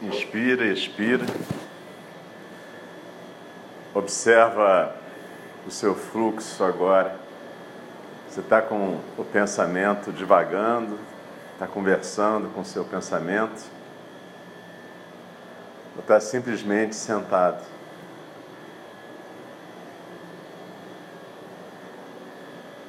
Inspira, 0.00 0.64
expira. 0.66 1.26
Observa 3.92 4.94
o 5.66 5.70
seu 5.72 5.94
fluxo 5.94 6.62
agora. 6.62 7.16
Você 8.28 8.38
está 8.38 8.62
com 8.62 9.00
o 9.16 9.24
pensamento 9.24 10.12
divagando, 10.12 10.96
está 11.54 11.66
conversando 11.66 12.48
com 12.54 12.60
o 12.60 12.64
seu 12.64 12.84
pensamento, 12.84 13.64
ou 15.96 16.02
está 16.02 16.20
simplesmente 16.20 16.94
sentado. 16.94 17.64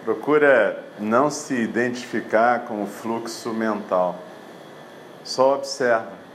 Procura 0.03 0.83
não 0.99 1.31
se 1.31 1.55
identificar 1.55 2.65
com 2.65 2.83
o 2.83 2.87
fluxo 2.87 3.51
mental. 3.51 4.19
Só 5.23 5.55
observa. 5.55 6.28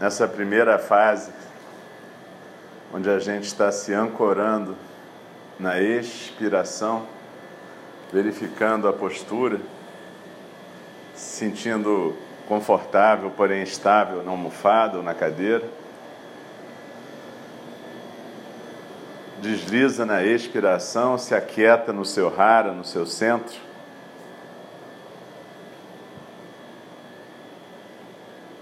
Nessa 0.00 0.28
primeira 0.28 0.78
fase, 0.78 1.32
onde 2.94 3.10
a 3.10 3.18
gente 3.18 3.44
está 3.44 3.70
se 3.72 3.92
ancorando 3.92 4.76
na 5.58 5.80
expiração, 5.80 7.06
verificando 8.12 8.88
a 8.88 8.92
postura, 8.92 9.58
se 11.14 11.38
sentindo 11.38 12.16
confortável, 12.46 13.30
porém 13.36 13.62
estável 13.62 14.22
na 14.22 14.30
almofada 14.30 14.98
ou 14.98 15.02
na 15.02 15.14
cadeira. 15.14 15.64
desliza 19.40 20.04
na 20.04 20.24
expiração, 20.24 21.16
se 21.16 21.34
aquieta 21.34 21.92
no 21.92 22.04
seu 22.04 22.28
rara, 22.28 22.72
no 22.72 22.84
seu 22.84 23.06
centro. 23.06 23.67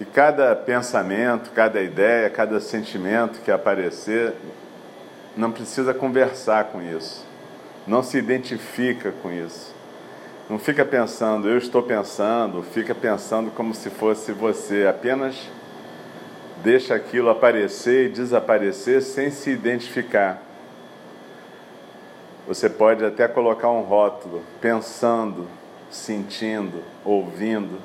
E 0.00 0.05
cada 0.05 0.55
pensamento, 0.55 1.50
cada 1.52 1.80
ideia, 1.80 2.28
cada 2.28 2.61
sentimento 2.61 3.41
que 3.41 3.50
aparecer, 3.50 4.34
não 5.36 5.50
precisa 5.50 5.94
conversar 5.94 6.64
com 6.64 6.83
isso. 6.83 7.25
Não 7.86 8.03
se 8.03 8.19
identifica 8.19 9.12
com 9.22 9.33
isso. 9.33 9.75
Não 10.50 10.58
fica 10.58 10.84
pensando, 10.84 11.48
eu 11.48 11.58
estou 11.58 11.83
pensando, 11.83 12.62
fica 12.62 12.94
pensando 12.94 13.50
como 13.50 13.75
se 13.75 13.91
fosse 13.91 14.33
você. 14.33 14.86
Apenas 14.86 15.48
deixa 16.62 16.94
aquilo 16.94 17.31
aparecer 17.31 18.06
e 18.06 18.12
desaparecer 18.12 19.03
sem 19.03 19.31
se 19.31 19.50
identificar. 19.50 20.42
Você 22.47 22.69
pode 22.69 23.05
até 23.05 23.27
colocar 23.27 23.70
um 23.70 23.81
rótulo, 23.81 24.42
pensando, 24.60 25.48
sentindo, 25.91 26.83
ouvindo, 27.05 27.78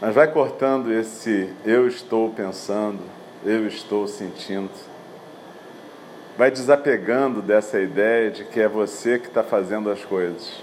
mas 0.00 0.14
vai 0.14 0.30
cortando 0.30 0.92
esse 0.92 1.52
eu 1.64 1.86
estou 1.86 2.30
pensando, 2.30 3.00
eu 3.44 3.66
estou 3.66 4.06
sentindo. 4.06 4.70
Vai 6.36 6.50
desapegando 6.50 7.40
dessa 7.40 7.80
ideia 7.80 8.30
de 8.30 8.44
que 8.44 8.60
é 8.60 8.68
você 8.68 9.18
que 9.18 9.28
está 9.28 9.42
fazendo 9.42 9.90
as 9.90 10.04
coisas. 10.04 10.62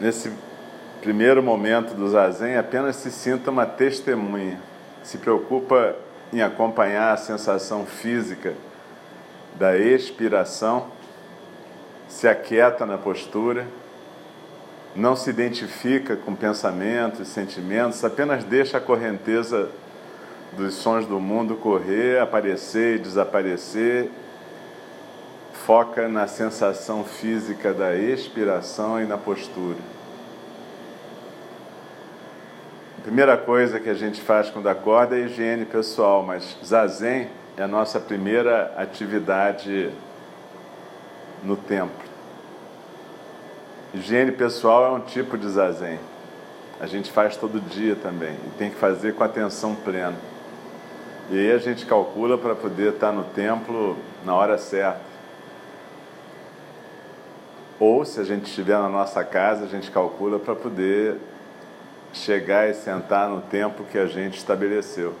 Nesse 0.00 0.32
primeiro 1.00 1.42
momento 1.42 1.94
do 1.94 2.08
zazen, 2.08 2.56
apenas 2.56 2.96
se 2.96 3.10
sinta 3.10 3.50
uma 3.50 3.66
testemunha. 3.66 4.60
Se 5.02 5.18
preocupa 5.18 5.94
em 6.32 6.42
acompanhar 6.42 7.12
a 7.12 7.16
sensação 7.16 7.86
física 7.86 8.54
da 9.56 9.78
expiração 9.78 10.88
se 12.08 12.28
aquieta 12.28 12.86
na 12.86 12.98
postura, 12.98 13.66
não 14.94 15.16
se 15.16 15.28
identifica 15.28 16.16
com 16.16 16.34
pensamentos 16.34 17.28
sentimentos, 17.28 18.04
apenas 18.04 18.44
deixa 18.44 18.78
a 18.78 18.80
correnteza 18.80 19.70
dos 20.52 20.74
sons 20.74 21.04
do 21.06 21.18
mundo 21.18 21.56
correr, 21.56 22.20
aparecer 22.20 22.96
e 22.96 22.98
desaparecer, 23.00 24.08
foca 25.52 26.08
na 26.08 26.26
sensação 26.26 27.02
física 27.04 27.72
da 27.72 27.96
expiração 27.96 29.00
e 29.02 29.04
na 29.04 29.18
postura. 29.18 29.78
A 32.98 33.02
primeira 33.02 33.36
coisa 33.36 33.80
que 33.80 33.90
a 33.90 33.94
gente 33.94 34.20
faz 34.20 34.48
quando 34.48 34.68
acorda 34.68 35.16
é 35.16 35.24
higiene 35.24 35.64
pessoal, 35.64 36.22
mas 36.22 36.56
zazen 36.64 37.28
é 37.56 37.62
a 37.62 37.68
nossa 37.68 37.98
primeira 38.00 38.72
atividade 38.76 39.90
no 41.42 41.56
templo. 41.56 42.13
Higiene 43.94 44.32
pessoal 44.32 44.86
é 44.86 44.90
um 44.90 45.00
tipo 45.00 45.38
de 45.38 45.48
zazen. 45.48 46.00
A 46.80 46.86
gente 46.86 47.12
faz 47.12 47.36
todo 47.36 47.60
dia 47.60 47.94
também 47.94 48.36
e 48.44 48.50
tem 48.58 48.68
que 48.68 48.74
fazer 48.74 49.14
com 49.14 49.22
atenção 49.22 49.72
plena. 49.76 50.16
E 51.30 51.38
aí 51.38 51.52
a 51.52 51.58
gente 51.58 51.86
calcula 51.86 52.36
para 52.36 52.56
poder 52.56 52.94
estar 52.94 53.12
no 53.12 53.22
templo 53.22 53.96
na 54.24 54.34
hora 54.34 54.58
certa. 54.58 54.98
Ou 57.78 58.04
se 58.04 58.18
a 58.18 58.24
gente 58.24 58.46
estiver 58.46 58.76
na 58.76 58.88
nossa 58.88 59.22
casa, 59.22 59.64
a 59.64 59.68
gente 59.68 59.92
calcula 59.92 60.40
para 60.40 60.56
poder 60.56 61.16
chegar 62.12 62.68
e 62.68 62.74
sentar 62.74 63.28
no 63.28 63.42
tempo 63.42 63.84
que 63.84 63.96
a 63.96 64.06
gente 64.06 64.36
estabeleceu. 64.36 65.14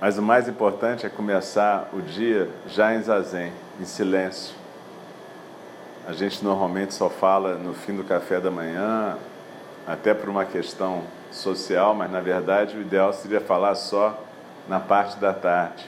Mas 0.00 0.16
o 0.16 0.22
mais 0.22 0.48
importante 0.48 1.04
é 1.04 1.08
começar 1.08 1.88
o 1.92 2.00
dia 2.00 2.48
já 2.68 2.94
em 2.94 3.02
zazen, 3.02 3.52
em 3.80 3.84
silêncio. 3.84 4.54
A 6.06 6.12
gente 6.12 6.44
normalmente 6.44 6.94
só 6.94 7.10
fala 7.10 7.56
no 7.56 7.74
fim 7.74 7.96
do 7.96 8.04
café 8.04 8.40
da 8.40 8.50
manhã, 8.50 9.18
até 9.86 10.14
por 10.14 10.28
uma 10.28 10.44
questão 10.44 11.02
social, 11.32 11.94
mas 11.94 12.10
na 12.10 12.20
verdade 12.20 12.76
o 12.76 12.80
ideal 12.80 13.12
seria 13.12 13.40
falar 13.40 13.74
só 13.74 14.16
na 14.68 14.78
parte 14.78 15.18
da 15.18 15.32
tarde. 15.32 15.84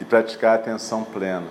E 0.00 0.04
praticar 0.04 0.54
atenção 0.54 1.02
plena. 1.02 1.48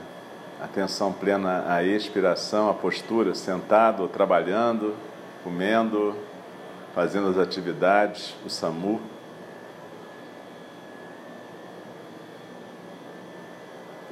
Atenção 0.62 1.12
plena 1.12 1.66
à 1.68 1.84
expiração, 1.84 2.70
à 2.70 2.74
postura, 2.74 3.36
sentado 3.36 4.04
ou 4.04 4.08
trabalhando, 4.08 4.96
comendo, 5.44 6.16
fazendo 6.96 7.28
as 7.28 7.38
atividades, 7.38 8.36
o 8.46 8.50
SAMU. 8.50 9.02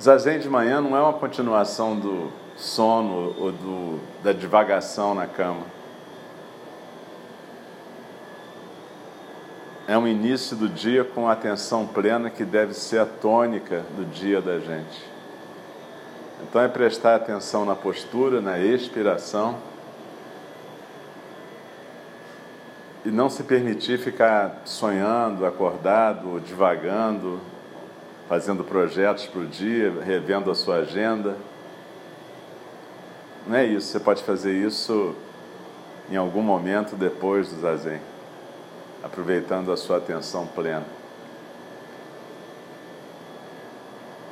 Zazen 0.01 0.39
de 0.39 0.47
manhã 0.47 0.79
não 0.79 0.95
é 0.95 1.01
uma 1.01 1.13
continuação 1.13 1.99
do 1.99 2.31
sono 2.55 3.35
ou 3.39 3.51
do, 3.51 3.99
da 4.23 4.31
divagação 4.31 5.15
na 5.15 5.25
cama. 5.25 5.65
É 9.87 9.97
um 9.97 10.07
início 10.07 10.55
do 10.55 10.69
dia 10.69 11.03
com 11.03 11.27
atenção 11.27 11.87
plena 11.87 12.29
que 12.29 12.43
deve 12.43 12.73
ser 12.73 12.99
a 12.99 13.05
tônica 13.05 13.83
do 13.95 14.05
dia 14.05 14.41
da 14.41 14.59
gente. 14.59 15.03
Então 16.43 16.61
é 16.61 16.67
prestar 16.67 17.15
atenção 17.15 17.65
na 17.65 17.75
postura, 17.75 18.39
na 18.39 18.59
expiração 18.59 19.55
e 23.03 23.09
não 23.09 23.29
se 23.29 23.43
permitir 23.43 23.97
ficar 23.97 24.61
sonhando, 24.65 25.45
acordado, 25.45 26.39
divagando, 26.41 27.39
fazendo 28.27 28.63
projetos 28.63 29.25
para 29.25 29.41
o 29.41 29.45
dia, 29.45 29.93
revendo 30.03 30.51
a 30.51 30.55
sua 30.55 30.77
agenda. 30.77 31.37
Não 33.45 33.55
é 33.55 33.65
isso, 33.65 33.87
você 33.87 33.99
pode 33.99 34.23
fazer 34.23 34.53
isso 34.53 35.15
em 36.09 36.17
algum 36.17 36.41
momento 36.41 36.95
depois 36.95 37.49
do 37.49 37.61
zazen, 37.61 38.01
aproveitando 39.03 39.71
a 39.71 39.77
sua 39.77 39.97
atenção 39.97 40.45
plena. 40.45 40.85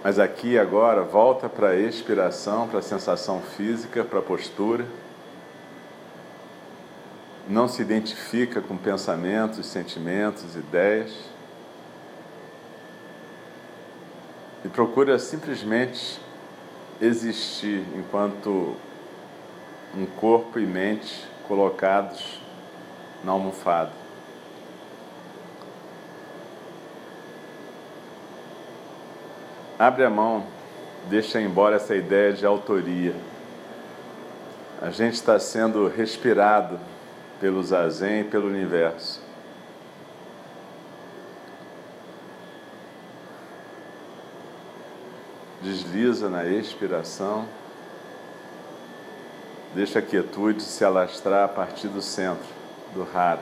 Mas 0.03 0.19
aqui 0.19 0.59
agora, 0.59 1.01
volta 1.01 1.49
para 1.49 1.69
a 1.69 1.75
expiração, 1.75 2.67
para 2.67 2.79
a 2.79 2.81
sensação 2.81 3.41
física, 3.41 4.03
para 4.03 4.19
a 4.19 4.21
postura. 4.21 4.85
Não 7.49 7.67
se 7.67 7.81
identifica 7.81 8.61
com 8.61 8.77
pensamentos, 8.77 9.65
sentimentos, 9.65 10.55
ideias 10.55 11.11
e 14.63 14.64
procura 14.75 15.17
simplesmente 15.17 16.19
existir 17.01 17.85
enquanto 17.95 18.75
um 19.95 20.05
corpo 20.05 20.59
e 20.59 20.65
mente 20.65 21.25
colocados 21.47 22.41
na 23.23 23.31
almofada. 23.31 23.93
Abre 29.79 30.03
a 30.03 30.09
mão, 30.09 30.45
deixa 31.09 31.39
embora 31.39 31.77
essa 31.77 31.95
ideia 31.95 32.33
de 32.33 32.45
autoria. 32.45 33.15
A 34.81 34.89
gente 34.89 35.13
está 35.13 35.39
sendo 35.39 35.87
respirado 35.87 36.77
pelo 37.39 37.63
zazen 37.63 38.21
e 38.21 38.23
pelo 38.25 38.47
universo. 38.47 39.24
Desliza 45.65 46.29
na 46.29 46.45
expiração, 46.45 47.47
Deixa 49.75 49.99
a 49.99 50.01
quietude 50.01 50.63
se 50.63 50.85
alastrar 50.85 51.43
a 51.43 51.47
partir 51.49 51.89
do 51.89 52.01
centro, 52.01 52.47
do 52.93 53.03
rara. 53.03 53.41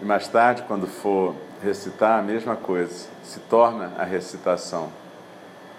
E 0.00 0.04
mais 0.04 0.26
tarde, 0.26 0.64
quando 0.66 0.88
for 0.88 1.36
recitar, 1.62 2.18
a 2.18 2.22
mesma 2.22 2.56
coisa, 2.56 3.08
se 3.22 3.38
torna 3.48 3.92
a 3.96 4.02
recitação. 4.02 4.90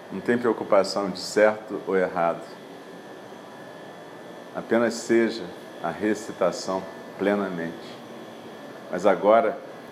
Não 0.10 0.22
tem 0.22 0.38
preocupação 0.38 1.10
de 1.10 1.20
certo 1.20 1.82
ou 1.86 1.98
errado. 1.98 2.42
Apenas 4.56 4.94
seja 4.94 5.44
a 5.84 5.90
recitação 5.90 6.82
plenamente. 7.20 7.94
Mas 8.90 9.06
agora 9.06 9.58